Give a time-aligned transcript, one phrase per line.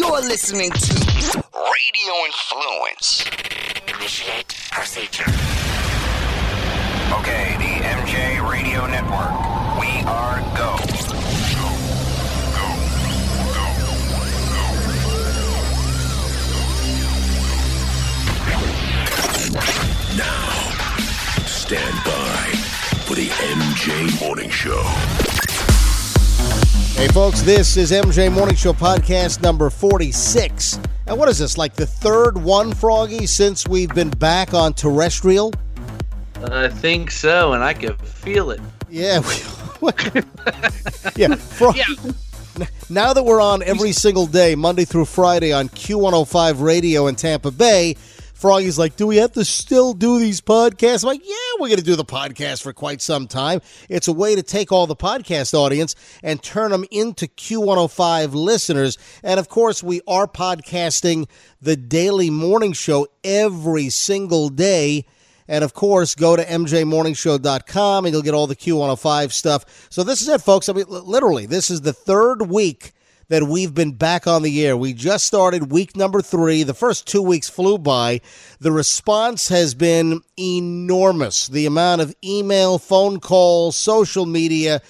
[0.00, 0.94] You're listening to
[1.52, 3.22] Radio Influence.
[3.86, 5.28] Initiate procedure.
[7.18, 9.30] Okay, the MJ Radio Network.
[9.78, 10.78] We are go.
[20.16, 22.50] Now, stand by
[23.04, 25.29] for the MJ Morning Show.
[27.00, 30.78] Hey, folks, this is MJ Morning Show podcast number 46.
[31.06, 35.50] And what is this, like the third one, Froggy, since we've been back on terrestrial?
[36.44, 38.60] I think so, and I can feel it.
[38.90, 39.20] Yeah.
[39.20, 39.90] we-
[41.16, 41.36] yeah.
[41.36, 41.76] Frog-
[42.90, 47.50] Now that we're on every single day, Monday through Friday on Q105 Radio in Tampa
[47.50, 47.96] Bay,
[48.40, 51.04] Froggy's like, Do we have to still do these podcasts?
[51.04, 53.60] I'm like, Yeah, we're going to do the podcast for quite some time.
[53.88, 58.96] It's a way to take all the podcast audience and turn them into Q105 listeners.
[59.22, 61.28] And of course, we are podcasting
[61.60, 65.04] the daily morning show every single day.
[65.46, 69.88] And of course, go to mjmorningshow.com and you'll get all the Q105 stuff.
[69.90, 70.68] So this is it, folks.
[70.68, 72.92] I mean, literally, this is the third week
[73.30, 74.76] that we've been back on the air.
[74.76, 76.64] We just started week number three.
[76.64, 78.20] The first two weeks flew by.
[78.58, 81.46] The response has been enormous.
[81.46, 84.82] The amount of email, phone calls, social media.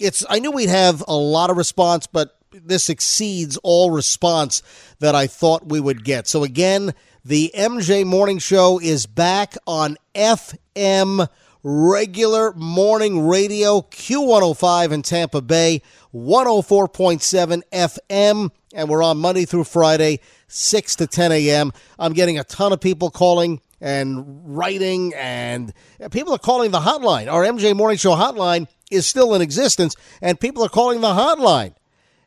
[0.00, 4.62] It's, I knew we'd have a lot of response, but this exceeds all response
[4.98, 6.26] that I thought we would get.
[6.26, 11.28] So again, the MJ Morning Show is back on FM
[11.64, 15.80] regular morning radio Q105 in Tampa Bay,
[16.14, 21.72] 104.7 FM, and we're on Monday through Friday, 6 to 10 a.m.
[21.98, 25.72] I'm getting a ton of people calling and writing, and
[26.10, 27.32] people are calling the hotline.
[27.32, 31.74] Our MJ Morning Show hotline is still in existence, and people are calling the hotline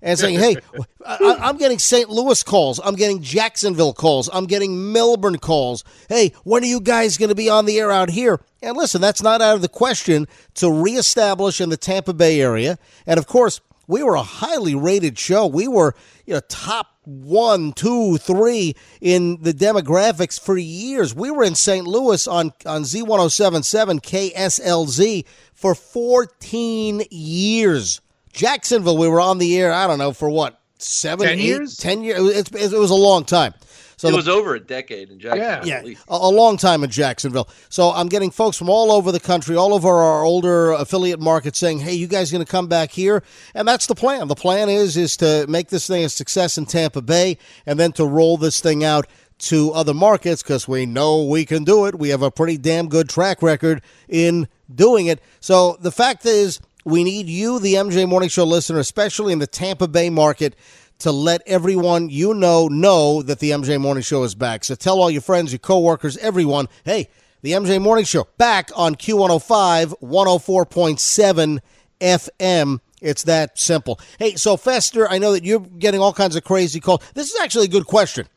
[0.01, 0.57] and saying, "Hey,
[1.05, 2.09] I, I'm getting St.
[2.09, 2.79] Louis calls.
[2.83, 4.29] I'm getting Jacksonville calls.
[4.31, 5.83] I'm getting Melbourne calls.
[6.09, 9.01] Hey, when are you guys going to be on the air out here?" And listen,
[9.01, 12.77] that's not out of the question to reestablish in the Tampa Bay area.
[13.05, 15.47] And of course, we were a highly rated show.
[15.47, 15.95] We were,
[16.25, 21.15] you know, top one, two, three in the demographics for years.
[21.15, 21.87] We were in St.
[21.87, 28.01] Louis on on Z1077 KSLZ for 14 years.
[28.37, 29.73] Jacksonville, we were on the air.
[29.73, 31.75] I don't know for what seven, years?
[31.75, 32.19] ten years.
[32.19, 33.53] It, it, it was a long time.
[33.97, 35.67] So it the- was over a decade in Jacksonville.
[35.67, 36.03] yeah, at least.
[36.07, 37.49] a, a long time in Jacksonville.
[37.69, 41.57] So I'm getting folks from all over the country, all over our older affiliate markets,
[41.57, 43.23] saying, "Hey, you guys going to come back here?"
[43.55, 44.27] And that's the plan.
[44.27, 47.91] The plan is is to make this thing a success in Tampa Bay, and then
[47.93, 49.07] to roll this thing out
[49.39, 51.97] to other markets because we know we can do it.
[51.97, 55.21] We have a pretty damn good track record in doing it.
[55.39, 59.47] So the fact is, we need you, the MJ Morning Show listener, especially in the
[59.47, 60.55] Tampa Bay market,
[60.99, 64.63] to let everyone you know know that the MJ Morning Show is back.
[64.63, 67.09] So tell all your friends, your coworkers, everyone, hey,
[67.41, 71.59] the MJ Morning Show back on Q105, 104.7
[71.99, 72.79] FM.
[73.01, 73.99] It's that simple.
[74.17, 77.01] Hey, so Fester, I know that you're getting all kinds of crazy calls.
[77.13, 78.27] This is actually a good question.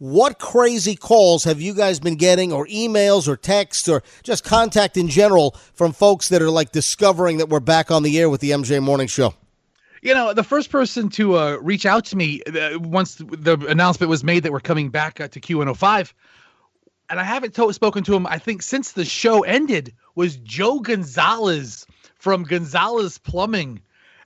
[0.00, 4.96] What crazy calls have you guys been getting, or emails, or texts, or just contact
[4.96, 8.40] in general from folks that are like discovering that we're back on the air with
[8.40, 9.34] the MJ Morning Show?
[10.00, 14.08] You know, the first person to uh, reach out to me uh, once the announcement
[14.08, 16.14] was made that we're coming back uh, to Q105,
[17.10, 20.80] and I haven't to- spoken to him, I think, since the show ended, was Joe
[20.80, 21.84] Gonzalez
[22.14, 23.82] from Gonzalez Plumbing.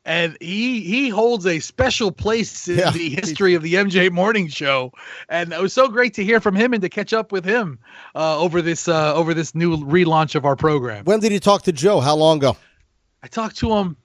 [0.07, 2.91] And he he holds a special place in Yeah.
[2.91, 4.93] the history of the MJ Morning Show,
[5.31, 7.79] and it was so great to hear from him and to catch up with him
[8.15, 11.05] uh, over this uh, over this new relaunch of our program.
[11.05, 12.01] When did you talk to Joe?
[12.01, 12.57] How long ago?
[13.23, 13.97] I talked to him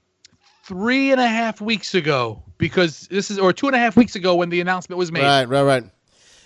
[0.64, 4.16] three and a half weeks ago because this is, or two and a half weeks
[4.16, 5.24] ago when the announcement was made.
[5.24, 5.84] Right, right, right.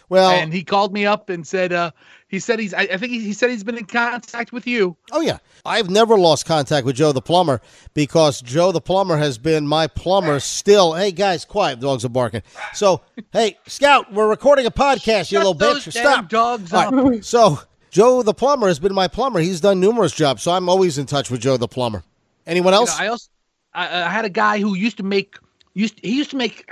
[0.09, 1.91] Well, And he called me up and said, uh,
[2.27, 4.95] he said he's, I, I think he, he said he's been in contact with you.
[5.11, 7.61] oh yeah, I've never lost contact with Joe the plumber
[7.93, 10.93] because Joe the plumber has been my plumber still.
[10.93, 12.41] Hey guys, quiet, dogs are barking.
[12.73, 15.31] So hey, Scout, we're recording a podcast.
[15.31, 16.29] you Shut little those bitch, stop.
[16.29, 17.59] dogs right, So
[17.91, 19.39] Joe the plumber has been my plumber.
[19.39, 22.03] He's done numerous jobs, so I'm always in touch with Joe the plumber.
[22.45, 22.99] Anyone You else?
[22.99, 23.29] know, I also,
[23.73, 25.37] I, I had a guy who used to make,
[25.73, 26.65] used he used to make.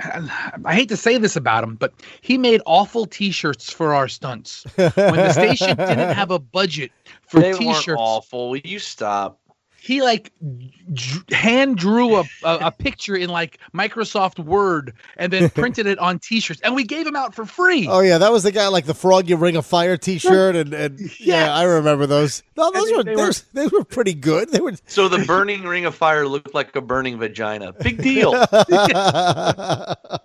[0.64, 4.64] I hate to say this about him, but he made awful T-shirts for our stunts.
[4.76, 6.92] When the station didn't have a budget
[7.26, 8.50] for They T-shirts, awful.
[8.50, 9.38] Will you stop?
[9.82, 15.50] He like d- hand drew a, a, a picture in like Microsoft Word and then
[15.54, 17.88] printed it on T-shirts, and we gave them out for free.
[17.88, 20.72] Oh yeah, that was the guy like the frog you ring a fire T-shirt, and,
[20.72, 22.44] and yeah, I remember those.
[22.56, 24.50] No, those they- were, they those, they were pretty good.
[24.50, 24.74] They were.
[24.86, 27.72] So the burning ring of fire looked like a burning vagina.
[27.72, 28.34] Big deal.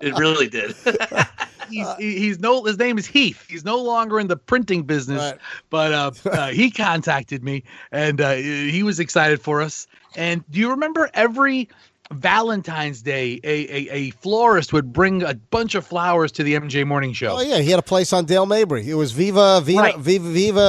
[0.02, 0.76] it really did.
[1.70, 3.46] He's, he's no his name is Heath.
[3.50, 5.40] He's no longer in the printing business, Right.
[5.70, 9.88] but uh, uh, he contacted me and uh, he was excited for us.
[10.16, 11.70] And do you remember every
[12.12, 16.86] Valentine's Day, a, a, a florist would bring a bunch of flowers to the MJ
[16.88, 17.38] Morning Show?
[17.38, 18.90] Oh yeah, he had a place on Dale Mabry.
[18.90, 19.98] It was Viva, Viva, Right.
[19.98, 20.62] Viva, Viva.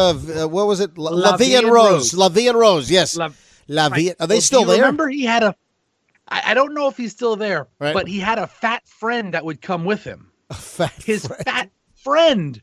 [0.44, 0.98] Uh, what was it?
[0.98, 2.12] La, La La Vie en Rose.
[2.12, 2.14] Rose.
[2.14, 2.90] La Vie en Rose.
[2.90, 3.16] Yes.
[3.16, 3.30] La-
[3.68, 4.12] La Vie.
[4.18, 4.78] Are they Well, still there?
[4.80, 5.54] Remember, he had a.
[6.28, 7.94] I, I don't know if he's still there, Right.
[7.94, 10.27] but he had a fat friend that would come with him.
[10.54, 11.44] Fat His friend.
[11.44, 12.62] fat friend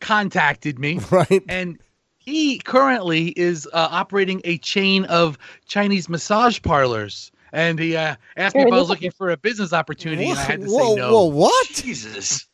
[0.00, 1.42] contacted me, Right.
[1.48, 1.78] and
[2.18, 7.30] he currently is uh, operating a chain of Chinese massage parlors.
[7.52, 10.42] And he uh, asked me if I was looking for a business opportunity, and I
[10.42, 11.12] had to whoa, say no.
[11.12, 11.66] whoa, what?
[11.68, 12.46] Jesus.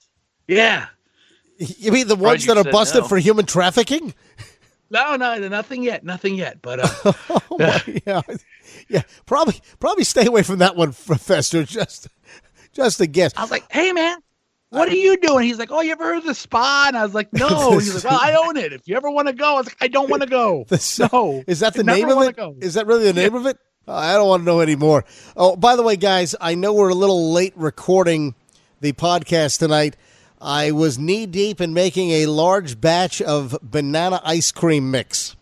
[0.47, 0.87] Yeah,
[1.59, 3.09] You mean the ones you that are busted no.
[3.09, 4.13] for human trafficking?
[4.91, 6.61] no, no, nothing yet, nothing yet.
[6.61, 7.13] But uh,
[7.51, 8.21] Oh my, yeah,
[8.89, 9.03] yeah.
[9.27, 11.65] Probably, probably stay away from that one, Professor.
[11.65, 12.09] Just,
[12.73, 13.33] just a guess.
[13.37, 14.19] I was like, "Hey, man,
[14.73, 17.03] what are you doing?" He's like, "Oh, you ever heard of the spa?" And I
[17.05, 18.73] was like, "No." He's like, "Well, I own it.
[18.73, 21.09] If you ever want to go," I was like, "I don't want to go." The-
[21.13, 22.37] no, Is that the I name of wanna it?
[22.37, 22.57] go.
[22.61, 23.59] Is that really the name of it?
[23.87, 25.05] Uh, I don't want to know anymore.
[25.37, 28.35] Oh, by the way, guys, I know we're a little late recording
[28.81, 29.97] the podcast tonight.
[30.41, 35.37] I was knee deep in making a large batch of banana ice cream mix.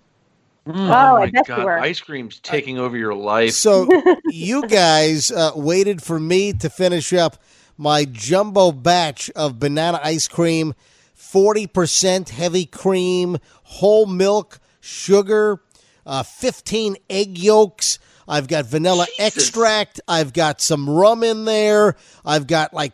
[0.66, 1.66] Oh, I my God.
[1.80, 3.52] Ice cream's taking over your life.
[3.52, 3.88] So
[4.26, 7.36] you guys uh, waited for me to finish up
[7.80, 10.74] my jumbo batch of banana ice cream,
[11.16, 15.62] 40% heavy cream, whole milk, sugar,
[16.04, 17.98] uh, 15 egg yolks.
[18.28, 19.98] I've got vanilla extract.
[20.06, 21.96] I've got some rum in there.
[22.22, 22.92] I've got like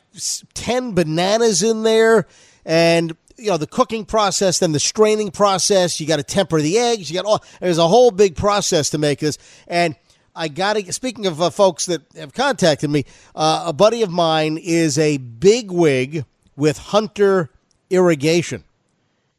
[0.54, 2.28] 10 bananas in there.
[2.64, 5.98] And, you know, the cooking process, then the straining process.
[5.98, 7.10] You got to temper the eggs.
[7.10, 9.36] You got all, there's a whole big process to make this.
[9.66, 9.96] And
[10.36, 13.04] I got to, speaking of uh, folks that have contacted me,
[13.34, 16.24] uh, a buddy of mine is a big wig
[16.56, 17.50] with Hunter
[17.90, 18.62] Irrigation.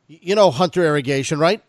[0.08, 1.64] You know Hunter Irrigation, right?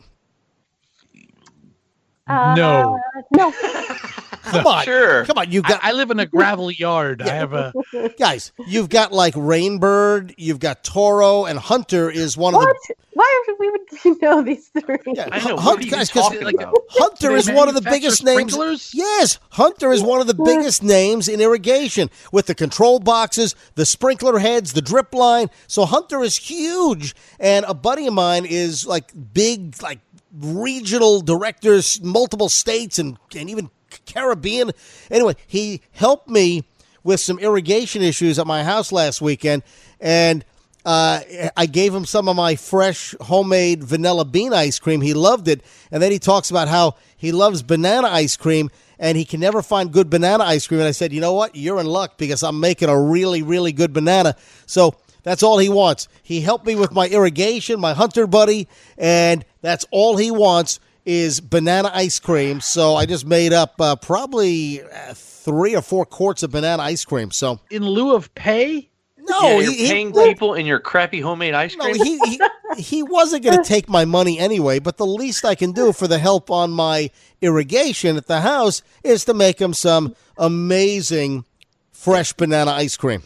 [2.27, 2.99] Uh, No.
[3.37, 3.53] No.
[4.51, 4.85] Come on.
[4.85, 5.25] Sure.
[5.25, 5.51] Come on.
[5.53, 7.23] You got, I, I live in a gravel yard.
[7.23, 7.73] I have a.
[8.19, 12.95] guys, you've got like Rainbird, you've got Toro, and Hunter is one of the.
[13.15, 14.97] Why would we would know these three?
[15.07, 15.57] Yeah, I know.
[15.57, 16.75] Hun- What are you guys, 'cause talking like- about?
[16.91, 18.53] Hunter is one of the manufacture biggest names.
[18.53, 18.91] sprinklers?
[18.95, 23.85] Yes, Hunter is one of the biggest names in irrigation with the control boxes, the
[23.85, 25.51] sprinkler heads, the drip line.
[25.67, 29.99] So Hunter is huge, and a buddy of mine is like big, like
[30.33, 33.71] regional directors, multiple states, and and even
[34.09, 34.73] Caribbean.
[35.11, 36.65] Anyway, he helped me
[37.05, 39.63] with some irrigation issues at my house last weekend,
[40.01, 40.45] and
[40.85, 41.21] uh,
[41.57, 45.01] I gave him some of my fresh homemade vanilla bean ice cream.
[45.01, 45.63] He loved it,
[45.93, 49.63] and then he talks about how he loves banana ice cream, and he can never
[49.63, 50.81] find good banana ice cream.
[50.81, 51.55] And I said, you know what?
[51.55, 54.35] You're in luck because I'm making a really, really good banana.
[54.67, 54.97] So.
[55.25, 56.09] That's all he wants.
[56.23, 58.67] He helped me with my irrigation, my hunter buddy,
[58.97, 62.61] and that's all he wants is banana ice cream.
[62.61, 67.05] So I just made up uh, probably uh, three or four quarts of banana ice
[67.07, 67.31] cream.
[67.31, 71.21] So In lieu of pay, no, yeah, you're he, he- paying people in your crappy
[71.21, 71.97] homemade ice no, cream.
[72.05, 72.41] he, he
[72.77, 74.79] he wasn't going to take my money anyway.
[74.79, 77.11] But the least I can do for the help on my
[77.41, 81.45] irrigation at the house is to make him some amazing
[81.91, 83.23] fresh banana ice cream.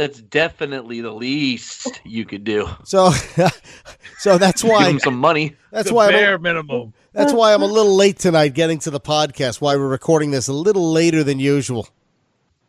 [0.00, 2.66] That's definitely the least you could do.
[2.84, 3.10] So,
[4.18, 5.56] so that's Give why some money.
[5.70, 6.94] that's the why I'm a- bare minimum.
[7.12, 9.60] That's why I'm a little late tonight getting to the podcast.
[9.60, 11.86] Why we're recording this a little later than usual.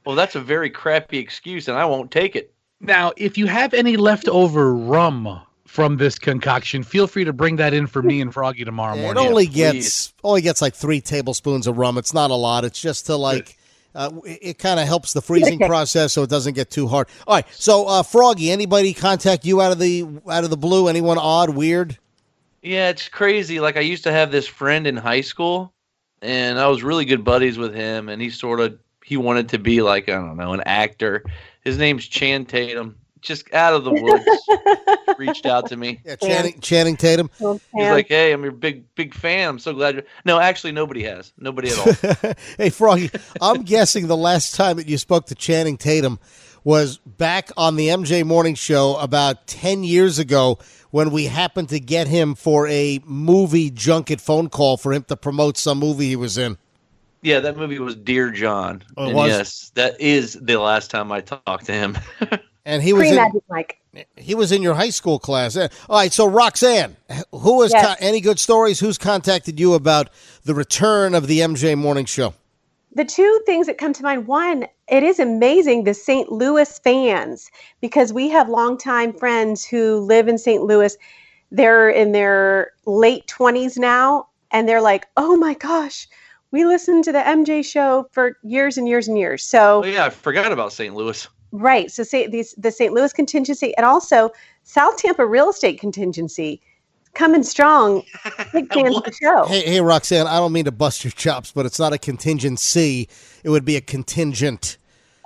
[0.06, 2.54] Well, that's a very crappy excuse, and I won't take it.
[2.82, 7.74] Now, if you have any leftover rum from this concoction, feel free to bring that
[7.74, 9.24] in for me and Froggy tomorrow It morning.
[9.24, 9.56] It only please.
[9.56, 11.98] gets only gets like three tablespoons of rum.
[11.98, 12.66] It's not a lot.
[12.66, 13.58] It's just to like.
[13.94, 17.08] Uh, it it kind of helps the freezing process so it doesn't get too hard.
[17.28, 20.88] All right, so uh, Froggy, anybody contact you out of the out of the blue?
[20.88, 21.98] Anyone odd, weird?
[22.62, 23.60] Yeah, it's crazy.
[23.60, 25.74] Like I used to have this friend in high school,
[26.22, 28.10] and I was really good buddies with him.
[28.10, 31.24] And he sort of he wanted to be like I don't know an actor.
[31.64, 32.98] His name's Channing Tatum.
[33.22, 36.00] Just out of the woods, reached out to me.
[36.04, 37.30] Yeah, Channing, Channing Tatum.
[37.38, 39.50] He's like, "Hey, I'm your big big fan.
[39.50, 41.32] I'm so glad you're." No, actually, nobody has.
[41.38, 42.34] Nobody at all.
[42.58, 46.20] hey, Froggy, I'm guessing the last time that you spoke to Channing Tatum
[46.64, 50.60] was back on the MJ Morning Show about 10 years ago
[50.92, 55.18] when we happened to get him for a movie junket phone call for him to
[55.18, 56.58] promote some movie he was in.
[57.24, 58.84] yeah, that movie was Dear John.
[58.98, 59.30] Oh, it and was?
[59.30, 61.98] yes, that is the last time I talked to him.
[62.66, 63.80] And he was Pre in, Mike.
[64.18, 65.58] he was in your high school class.
[65.58, 66.96] All right, so Roxanne,
[67.32, 67.86] who has Yes.
[67.86, 68.80] con- any good stories?
[68.80, 70.10] Who's contacted you about
[70.46, 72.34] the return of the MJ Morning Show?
[72.94, 74.28] The two things that come to mind.
[74.28, 76.32] One, it is amazing the St.
[76.32, 77.50] Louis fans
[77.80, 80.62] because we have longtime friends who live in St.
[80.64, 80.96] Louis.
[81.52, 86.08] They're in their late 20s now, and they're like, oh my gosh,
[86.52, 89.42] we listened to the MJ show for years and years and years.
[89.44, 90.94] So, Oh yeah, I forgot about St.
[90.94, 91.28] Louis.
[91.52, 91.92] Right.
[91.92, 92.94] So, say these, the St.
[92.94, 94.32] Louis contingency and also
[94.64, 96.62] South Tampa real estate contingency
[97.14, 98.04] coming strong.
[98.54, 99.46] Big fans of the show.
[99.46, 103.10] Hey, hey, Roxanne, I don't mean to bust your chops, but it's not a contingency.
[103.44, 104.78] It would be a contingent.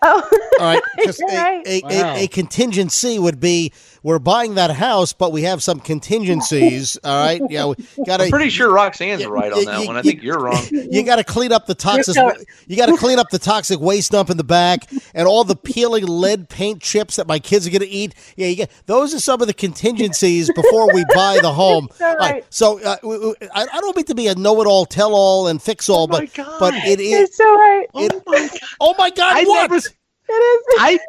[0.03, 0.21] Oh,
[0.59, 0.81] All right.
[1.03, 1.67] 'cause You're a, right.
[1.67, 2.15] a, Wow.
[2.15, 3.71] a, a contingency would be
[4.03, 6.97] we're buying that house, but we have some contingencies.
[7.03, 7.41] All right.
[7.49, 7.65] Yeah.
[7.65, 9.95] We got I'm pretty sure Roxanne's right on you- that you- one.
[9.95, 10.63] I you- think you're wrong.
[10.71, 12.15] You got to clean up the toxic.
[12.15, 12.31] so-
[12.67, 15.55] You got to clean up the toxic waste dump in the back, and all the
[15.55, 18.13] peeling lead paint chips that my kids are going to eat.
[18.37, 21.89] Yeah, you get those are some of the contingencies before we buy the home.
[21.95, 22.45] So All right, right.
[22.49, 26.07] so uh, w- w- I, I don't mean to be a know-it-all, tell-all, and fix-all,
[26.07, 26.59] my but God.
[26.59, 27.85] but it You're so right.
[27.95, 28.59] It, Oh my God.
[28.79, 29.35] oh my God!
[29.37, 29.71] I what?
[29.71, 29.81] never,
[30.27, 30.63] It is.
[30.79, 30.99] I,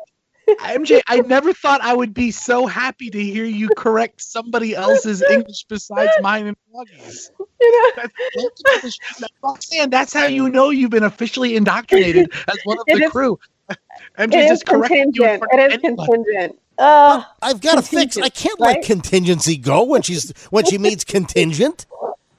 [0.76, 5.22] MJ, I never thought I would be so happy to hear you correct somebody else's
[5.30, 7.30] English besides mine and Froggy's.
[7.60, 8.08] You know,
[8.82, 8.98] That's,
[9.42, 13.10] Roxanne, that's how you know you've been officially indoctrinated as one of It the is-
[13.12, 13.38] crew.
[14.18, 15.42] MJ it is just corrected you in contingent.
[15.50, 16.12] front It of is anybody.
[16.12, 16.58] contingent.
[16.78, 18.16] Uh, I've got to fix.
[18.18, 21.86] I can't let contingency go when she's when she means contingent.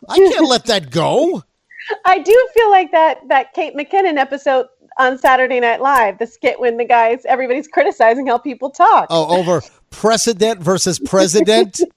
[0.07, 1.43] I can't let that go.
[2.05, 4.67] I do feel like that that Kate McKinnon episode
[4.99, 9.07] on Saturday Night Live, the skit when the guys everybody's criticizing how people talk.
[9.09, 11.81] Oh, over precedent versus president.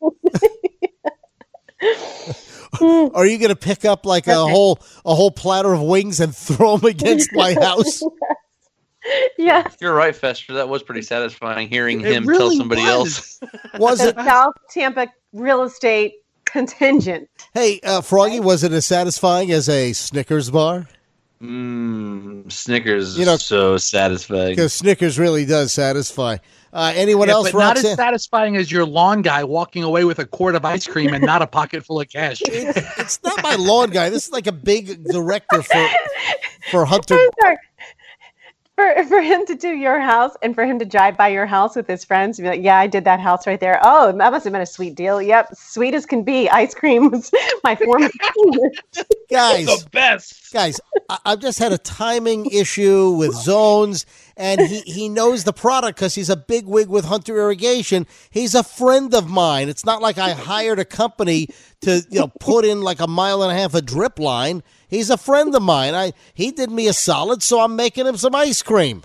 [2.80, 6.35] Are you going to pick up like a whole a whole platter of wings and
[6.35, 8.02] throw them against my house?
[9.38, 10.52] yeah, You're right, Fester.
[10.54, 13.40] That was pretty satisfying hearing It him tell really somebody else.
[13.40, 13.80] was.
[13.80, 14.14] Was the it?
[14.16, 16.14] South Tampa real estate
[16.45, 17.28] contingent.
[17.54, 20.87] Hey, uh, Froggy, was it as satisfying as a Snickers bar?
[21.42, 24.50] Mmm, Snickers You know- is so satisfying.
[24.50, 26.37] Because Snickers really does satisfy.
[26.73, 30.18] Uh, anyone Yeah, else, but not as satisfying as your lawn guy walking away with
[30.20, 32.40] a quart of ice cream and not a pocket full of cash.
[32.47, 34.09] it's not my lawn guy.
[34.11, 35.88] This is like a big director for
[36.70, 37.18] for Hunter.
[38.76, 41.76] For, for him to do your house and for him to drive by your house
[41.76, 43.78] with his friends and be like, Yeah, I did that house right there.
[43.82, 45.20] Oh, that must have been a sweet deal.
[45.20, 46.49] Yep, sweet as can be.
[46.49, 47.30] Ice cream was
[47.62, 48.09] my former
[49.28, 50.39] Guys, the best.
[50.50, 55.52] Guys, I, I've just had a timing issue with zones, and he, he knows the
[55.52, 58.07] product because he's a big wig with Hunter Irrigation.
[58.30, 59.69] He's a friend of mine.
[59.69, 61.49] It's not like I hired a company
[61.83, 64.62] to you know put in like a mile and a half of drip line.
[64.88, 65.95] He's a friend of mine.
[65.95, 69.02] I he did me a solid, so I'm making him some ice cream.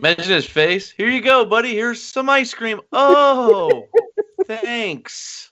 [0.00, 0.90] Imagine his face.
[0.90, 1.72] Here you go, buddy.
[1.74, 2.80] Here's some ice cream.
[2.92, 3.88] Oh,
[4.46, 5.50] thanks.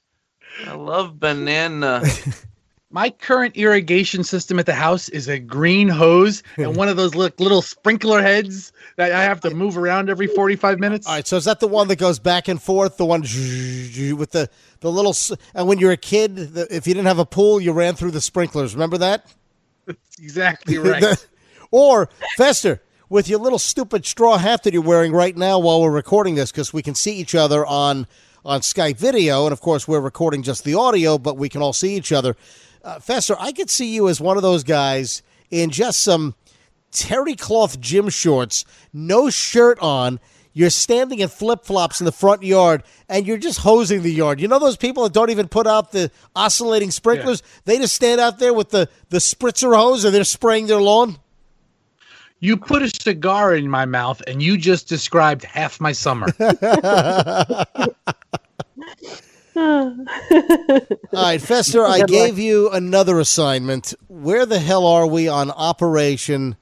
[0.66, 2.02] I love banana.
[2.92, 6.74] My current irrigation system at the house is a green hose and hmm.
[6.74, 10.78] one of those li- little sprinkler heads that I have to move around every 45
[10.78, 11.06] minutes.
[11.06, 12.98] All right, so is that the one that goes back and forth?
[12.98, 15.16] The one with the the little
[15.54, 18.10] and when you're a kid, the, if you didn't have a pool, you ran through
[18.10, 18.74] the sprinklers.
[18.74, 19.26] Remember that?
[19.86, 21.00] That's exactly right.
[21.00, 21.24] The-
[21.70, 25.90] or Fester with your little stupid straw hat that you're wearing right now while we're
[25.90, 28.06] recording this, because we can see each other on
[28.44, 31.72] on Skype video, and of course we're recording just the audio, but we can all
[31.72, 32.36] see each other.
[32.82, 36.34] Uh, Fester, I could see you as one of those guys in just some
[36.90, 40.20] terry cloth gym shorts, no shirt on.
[40.54, 44.38] You're standing in flip flops in the front yard and you're just hosing the yard.
[44.38, 47.42] You know those people that don't even put out the oscillating sprinklers?
[47.64, 51.16] They just stand out there with the, the spritzer hose and they're spraying their lawn?
[52.42, 56.26] You put a cigar in my mouth and you just described half my summer.
[59.56, 59.96] All
[61.12, 63.94] right, Fester, I gave you another assignment.
[64.08, 66.56] Where the hell are we on Operation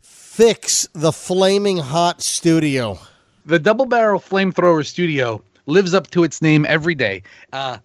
[0.00, 2.98] Fix the Flaming Hot Studio?
[3.46, 7.22] the double barrel flamethrower studio lives up to its name every day.
[7.52, 7.78] Uh,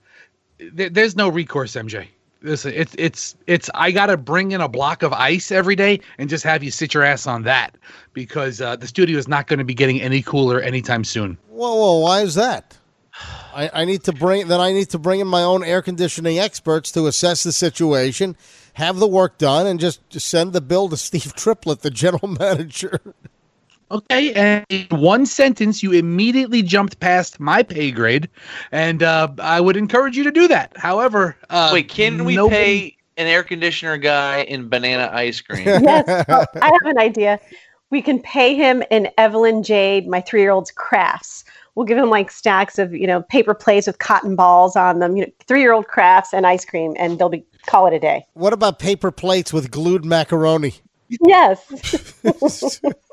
[0.59, 2.07] there, there's no recourse, MJ.
[2.43, 3.69] Listen, it's it's it's.
[3.75, 6.93] I gotta bring in a block of ice every day and just have you sit
[6.93, 7.77] your ass on that
[8.13, 11.37] because uh, the studio is not going to be getting any cooler anytime soon.
[11.49, 12.77] Whoa, whoa, why is that?
[13.53, 16.39] I, I need to bring then I need to bring in my own air conditioning
[16.39, 18.35] experts to assess the situation,
[18.73, 22.27] have the work done, and just, just send the bill to Steve Triplett, the general
[22.39, 22.99] manager.
[23.91, 28.29] Okay, and in one sentence, you immediately jumped past my pay grade,
[28.71, 30.71] and uh, I would encourage you to do that.
[30.77, 35.65] However, uh, Wait, can we nobody- pay an air conditioner guy in banana ice cream?
[35.65, 36.25] yes.
[36.29, 37.39] Oh, I have an idea.
[37.89, 41.43] We can pay him in Evelyn Jade, my three year old's crafts.
[41.75, 45.17] We'll give him like stacks of, you know, paper plates with cotton balls on them,
[45.17, 47.99] you know, three year old crafts and ice cream, and they'll be call it a
[47.99, 48.25] day.
[48.33, 50.75] What about paper plates with glued macaroni?
[51.09, 52.13] Yes.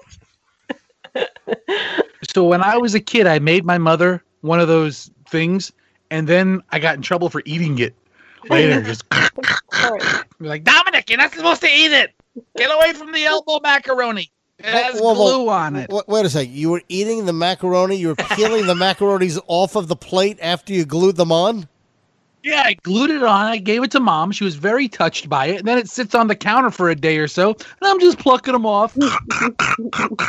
[2.34, 5.72] So when I was a kid, I made my mother one of those things,
[6.10, 7.94] and then I got in trouble for eating it
[8.50, 8.82] later.
[8.82, 9.04] Just
[10.40, 12.12] like Dominic, you're not supposed to eat it.
[12.56, 14.30] Get away from the elbow macaroni.
[14.58, 15.90] It has Whoa, whoa, glue on it.
[15.90, 16.52] Wait, wait a second.
[16.52, 17.96] You were eating the macaroni.
[17.96, 21.68] You were peeling the macaronis off of the plate after you glued them on.
[22.42, 23.46] Yeah, I glued it on.
[23.46, 24.30] I gave it to mom.
[24.32, 25.58] She was very touched by it.
[25.58, 28.18] And then it sits on the counter for a day or so, and I'm just
[28.18, 28.96] plucking them off.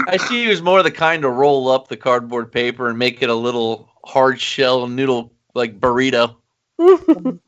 [0.08, 3.22] I see you as more the kind to roll up the cardboard paper and make
[3.22, 6.36] it a little hard shell noodle like burrito.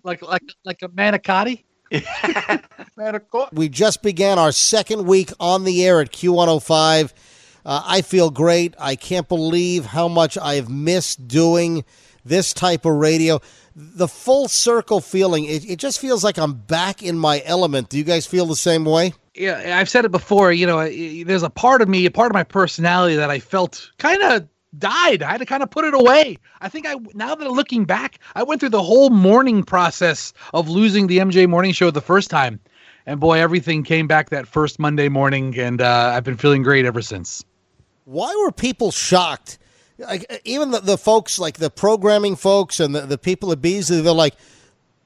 [0.03, 1.63] like like like a manicotti.
[1.91, 3.53] Manicotti.
[3.53, 7.11] We just began our second week on the air at Q105.
[7.65, 8.75] Uh, I feel great.
[8.79, 11.83] I can't believe how much I've missed doing
[12.25, 13.39] this type of radio.
[13.75, 17.89] The full circle feeling, it, it just feels like I'm back in my element.
[17.89, 19.13] Do you guys feel the same way?
[19.35, 20.51] yeah, I've said it before.
[20.51, 20.87] You know,
[21.23, 24.47] there's a part of me, a part of my personality that I felt kind of
[24.77, 25.23] died.
[25.23, 26.37] I had to kind of put it away.
[26.59, 30.33] I think I now that I'm looking back, I went through the whole mourning process
[30.53, 32.59] of losing the MJ Morning Show the first time,
[33.05, 36.85] and boy, everything came back that first Monday morning, and uh, I've been feeling great
[36.85, 37.43] ever since.
[38.05, 39.59] Why were people shocked?
[40.01, 44.01] Like even the, the folks, like the programming folks and the, the people at Beasley,
[44.01, 44.35] they're like,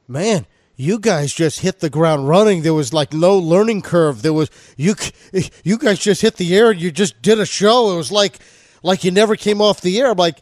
[0.08, 2.62] man, you guys just hit the ground running.
[2.62, 4.22] There was like no learning curve.
[4.22, 4.96] There was you
[5.64, 7.94] you guys just hit the air and you just did a show.
[7.94, 8.40] It was like
[8.84, 10.12] like you never came off the air.
[10.12, 10.42] I'm like,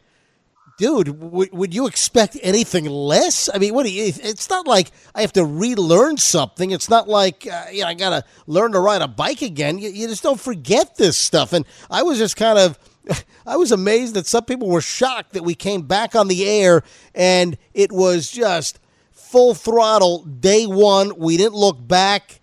[0.78, 3.50] dude, w- would you expect anything less?
[3.54, 4.06] I mean, what do you?
[4.06, 6.72] It's not like I have to relearn something.
[6.72, 9.78] It's not like uh, you know I gotta learn to ride a bike again.
[9.78, 11.54] You, you just don't forget this stuff.
[11.54, 12.78] And I was just kind of.
[13.46, 16.84] I was amazed that some people were shocked that we came back on the air
[17.14, 18.80] and it was just
[19.12, 21.18] full throttle day one.
[21.18, 22.40] We didn't look back.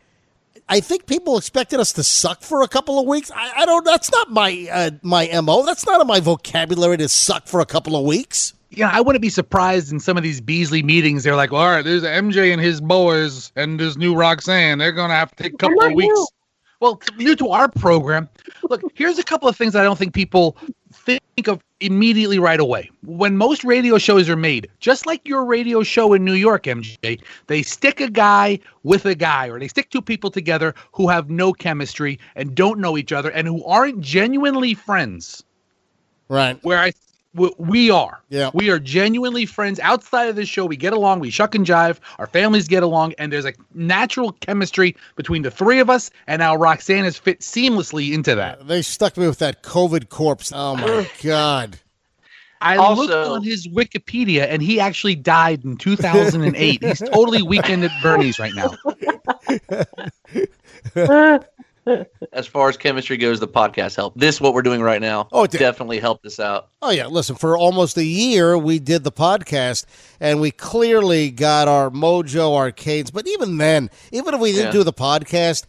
[0.69, 3.31] I think people expected us to suck for a couple of weeks.
[3.35, 3.85] I, I don't.
[3.85, 5.65] That's not my uh, my mo.
[5.65, 8.55] That's not in my vocabulary to suck for a couple of weeks.
[8.71, 11.25] you know, I wouldn't be surprised in some of these Beasley meetings.
[11.25, 14.79] They're like, well, all right, there's MJ and his boys and this new Roxanne.
[14.79, 16.15] They're going to have to take a couple of weeks.
[16.15, 16.27] new.
[16.81, 18.29] Well, new to our program.
[18.69, 20.57] Look, here's a couple of things I don't think people
[20.93, 22.91] think of immediately right away.
[23.05, 27.21] When most radio shows are made, just like your radio show in New York, MJ,
[27.47, 31.31] they stick a guy with a guy, or they stick two people together who have
[31.31, 35.45] no chemistry and don't know each other and who aren't genuinely friends
[36.29, 36.59] Right.
[36.63, 36.93] where I
[37.35, 38.21] we are.
[38.29, 38.51] Yeah.
[38.55, 40.67] We are genuinely friends outside of this show.
[40.67, 44.33] We get along, we shuck and jive, our families get along, and there's a natural
[44.33, 48.67] chemistry between the three of us, and now Roxanne has fit seamlessly into that.
[48.67, 50.53] They stuck me with that COVID corpse.
[50.55, 51.79] Oh my god.
[52.63, 56.85] I Also- looked on his Wikipedia and he actually died in 2008.
[56.85, 58.77] He's totally weekend at Bernie's right now.
[62.33, 64.19] As far as chemistry goes, the podcast helped.
[64.19, 65.59] This, what we're doing right now, Oh, did.
[65.59, 66.69] definitely helped us out.
[66.83, 69.87] Oh yeah, listen, for almost a year we did the podcast
[70.21, 74.73] and we clearly got our mojo arcades, but even then, even if we didn't Yeah.
[74.73, 75.65] do the podcast,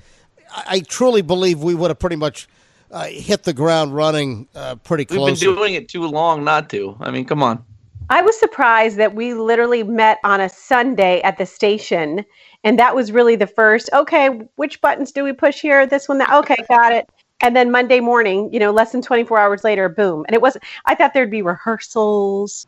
[0.53, 2.47] I, I truly believe we would have pretty much
[2.91, 5.39] uh, hit the ground running uh, pretty close.
[5.41, 6.97] We've been doing it too long not to.
[6.99, 7.63] I mean, come on.
[8.11, 12.25] I was surprised that we literally met on a Sunday at the station,
[12.65, 13.89] and that was really the first.
[13.93, 15.87] Okay, which buttons do we push here?
[15.87, 16.29] This one, that.
[16.29, 17.09] Okay, got it.
[17.39, 20.25] And then Monday morning, you know, less than 24 hours later, boom.
[20.27, 22.67] And it wasn't, I thought there'd be rehearsals.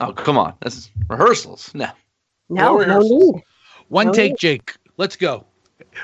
[0.00, 0.52] Oh, come on.
[0.62, 1.70] This is rehearsals.
[1.74, 1.86] No.
[2.48, 3.34] No, No no rehearsals.
[3.34, 3.42] need.
[3.88, 4.12] One Oh.
[4.12, 4.74] take, Jake.
[4.96, 5.46] Let's go.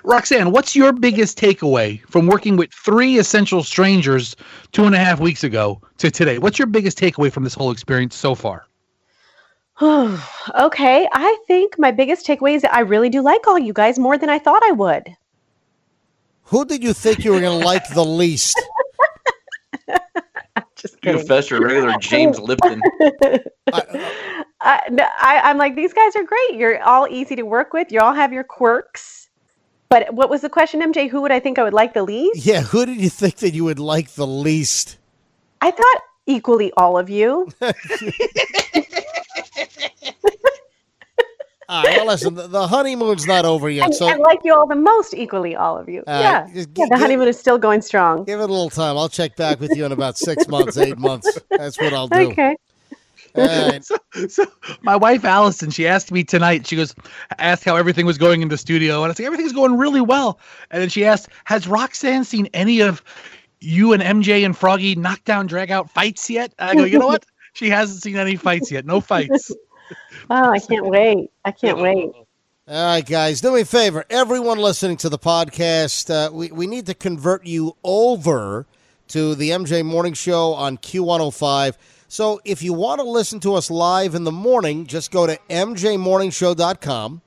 [0.05, 4.37] Roxanne, what's your biggest takeaway from working with three essential strangers
[4.73, 6.39] two and a half weeks ago to today?
[6.39, 8.68] What's your biggest takeaway from this whole experience so far?
[9.83, 13.99] okay, I think my biggest takeaway is that I really do like all you guys
[13.99, 15.17] more than I thought I would.
[16.45, 18.61] Who did you think you were going to like the least?
[20.77, 21.27] Just kidding.
[21.27, 22.81] fester regular James Lipton.
[23.73, 23.81] Uh,
[24.61, 26.55] I, no, I, I'm like, these guys are great.
[26.55, 27.93] You're all easy to work with.
[27.93, 29.29] You all have your quirks.
[29.89, 31.09] But what was the question, MJ?
[31.09, 32.45] Who would I think I would like the least?
[32.45, 34.99] Yeah, who did you think that you would like the least?
[35.61, 37.49] I thought equally all of you.
[41.71, 44.55] All right, well, listen, the, the honeymoon's not over yet, And, so and like you
[44.55, 46.03] all the most equally all of you.
[46.07, 46.49] Yeah.
[46.55, 46.87] just yeah.
[46.87, 48.25] The gi- honeymoon is still going strong.
[48.25, 48.97] give it a little time.
[48.97, 51.39] I'll check back with you in about six months, eight months.
[51.51, 52.31] That's what I'll do.
[52.31, 52.57] Okay.
[53.35, 53.85] All right.
[53.85, 53.97] So,
[54.29, 54.47] so
[54.83, 56.67] my wife Allison, she asked me tonight.
[56.67, 56.95] She goes,
[57.39, 60.41] asked how everything was going in the studio, and I said everything's going really well.
[60.71, 63.03] And then she asked, "Has Roxanne seen any of
[63.61, 67.27] you and MJ and Froggy knockdown drag out fights yet?" I go, you know what?
[67.55, 68.87] She hasn't seen any fights yet.
[68.87, 69.51] No fights.
[70.31, 71.31] Oh, I can't wait.
[71.45, 72.11] I can't wait.
[72.71, 74.05] All right, guys, do me a favor.
[74.11, 78.67] Everyone listening to the podcast, uh, we, we need to convert you over
[79.09, 81.79] to the MJ Morning Show on Q105.
[82.09, 85.39] So if you want to listen to us live in the morning, just go to
[85.49, 87.23] mjmorningshow.com.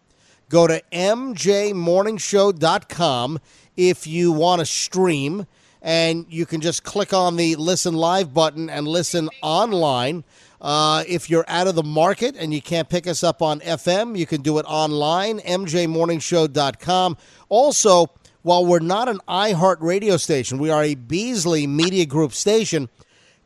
[0.49, 3.39] Go to mjmorningshow.com
[3.77, 5.47] if you want to stream,
[5.81, 10.23] and you can just click on the listen live button and listen online.
[10.61, 14.15] Uh, if you're out of the market and you can't pick us up on FM,
[14.15, 17.17] you can do it online, mjmorningshow.com.
[17.49, 18.05] Also,
[18.43, 22.89] while we're not an iHeart radio station, we are a Beasley Media Group station.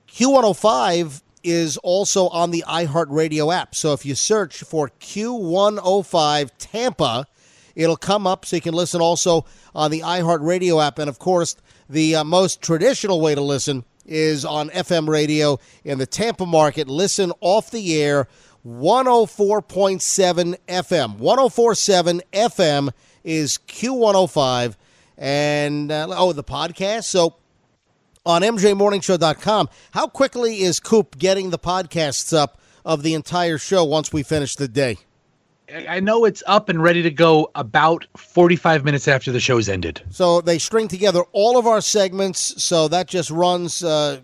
[0.10, 3.76] Q105 is also on the iHeartRadio app.
[3.76, 7.28] So if you search for Q105 Tampa,
[7.76, 11.00] it'll come up so you can listen also on the iHeartRadio app.
[11.00, 11.56] And of course,
[11.90, 16.88] the uh, most traditional way to listen is on FM radio in the Tampa market.
[16.88, 18.28] Listen off the air,
[18.66, 21.18] 104.7 FM.
[21.18, 22.92] 1047 FM
[23.24, 24.76] is Q105.
[25.18, 27.06] And uh, oh, the podcast.
[27.06, 27.36] So
[28.26, 34.12] on MJMorningshow.com, how quickly is Coop getting the podcasts up of the entire show once
[34.12, 34.98] we finish the day?
[35.74, 40.02] I know it's up and ready to go about 45 minutes after the show's ended.
[40.12, 42.62] So they string together all of our segments.
[42.64, 44.22] So that just runs uh,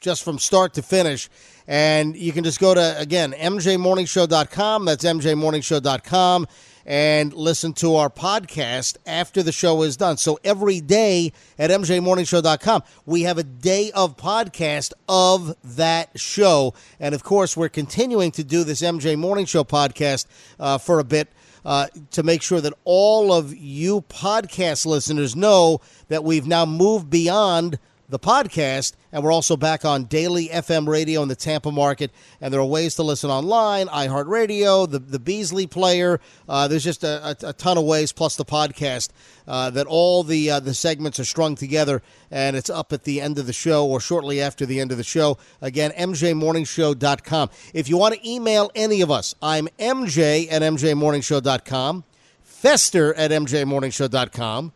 [0.00, 1.28] just from start to finish.
[1.66, 4.84] And you can just go to, again, mjmorningshow.com.
[4.84, 6.46] That's mjmorningshow.com
[6.86, 10.16] and listen to our podcast after the show is done.
[10.16, 16.74] So every day at mjmorningshow.com, we have a day of podcast of that show.
[17.00, 20.26] And of course, we're continuing to do this MJ Morning Show podcast
[20.58, 21.28] uh, for a bit.
[21.64, 27.08] Uh, to make sure that all of you podcast listeners know that we've now moved
[27.08, 27.78] beyond
[28.12, 32.10] the podcast, and we're also back on daily FM radio in the Tampa market.
[32.42, 36.20] And there are ways to listen online, iHeartRadio, the the Beasley player.
[36.46, 39.08] Uh, there's just a, a, a, ton of ways, plus the podcast,
[39.48, 43.20] uh, that all the uh, the segments are strung together, and it's up at the
[43.20, 45.38] end of the show or shortly after the end of the show.
[45.62, 47.50] Again, MJMorningshow.com.
[47.72, 52.04] If you want to email any of us, I'm MJ at MJMorningshow.com,
[52.42, 54.72] Fester at MJMorningshow.com.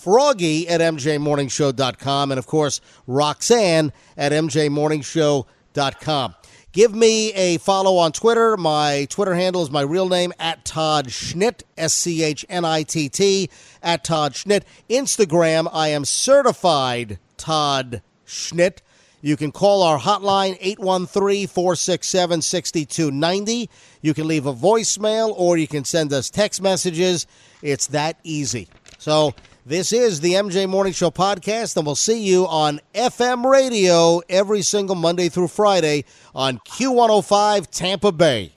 [0.00, 6.34] Froggy at MJMorningshow.com, and of course, Roxanne at MJMorningshow.com.
[6.72, 8.56] Give me a follow on Twitter.
[8.56, 12.84] My Twitter handle is my real name at Todd Schnitt, S C H N I
[12.84, 13.50] T T,
[13.82, 14.62] at Todd Schnitt.
[14.88, 18.78] Instagram, I am certified Todd Schnitt.
[19.20, 23.68] You can call our hotline 813 467 6290.
[24.00, 27.26] You can leave a voicemail or you can send us text messages.
[27.62, 28.68] It's that easy.
[28.98, 29.34] So,
[29.70, 34.62] this is the MJ Morning Show podcast, and we'll see you on FM radio every
[34.62, 36.04] single Monday through Friday
[36.34, 38.50] on Q105 Tampa Bay.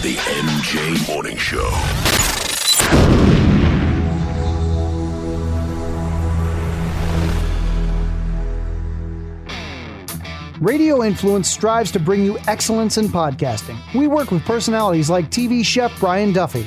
[0.00, 1.70] The MJ Morning Show.
[10.62, 13.78] Radio Influence strives to bring you excellence in podcasting.
[13.94, 16.66] We work with personalities like TV chef Brian Duffy,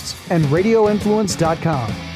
[0.00, 2.09] Podcasts, and RadioInfluence.com.